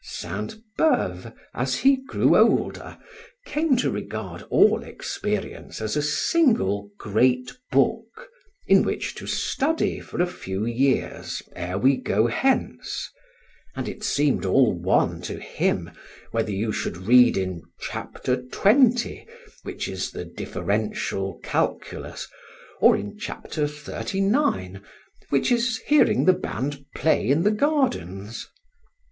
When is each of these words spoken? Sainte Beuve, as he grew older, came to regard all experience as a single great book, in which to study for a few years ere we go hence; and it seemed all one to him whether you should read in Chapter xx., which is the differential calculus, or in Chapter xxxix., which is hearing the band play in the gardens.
Sainte 0.03 0.55
Beuve, 0.79 1.31
as 1.53 1.75
he 1.77 1.95
grew 1.95 2.35
older, 2.35 2.97
came 3.45 3.77
to 3.77 3.91
regard 3.91 4.41
all 4.49 4.81
experience 4.81 5.79
as 5.79 5.95
a 5.95 6.01
single 6.01 6.89
great 6.97 7.51
book, 7.71 8.27
in 8.65 8.81
which 8.81 9.13
to 9.13 9.27
study 9.27 9.99
for 9.99 10.19
a 10.19 10.25
few 10.25 10.65
years 10.65 11.43
ere 11.55 11.77
we 11.77 11.97
go 11.97 12.25
hence; 12.25 13.11
and 13.75 13.87
it 13.87 14.03
seemed 14.03 14.43
all 14.43 14.73
one 14.73 15.21
to 15.21 15.37
him 15.39 15.91
whether 16.31 16.51
you 16.51 16.71
should 16.71 16.97
read 16.97 17.37
in 17.37 17.61
Chapter 17.79 18.37
xx., 18.37 19.27
which 19.61 19.87
is 19.87 20.09
the 20.09 20.25
differential 20.25 21.37
calculus, 21.43 22.27
or 22.79 22.97
in 22.97 23.19
Chapter 23.19 23.65
xxxix., 23.67 24.81
which 25.29 25.51
is 25.51 25.77
hearing 25.85 26.25
the 26.25 26.33
band 26.33 26.85
play 26.95 27.29
in 27.29 27.43
the 27.43 27.51
gardens. 27.51 28.47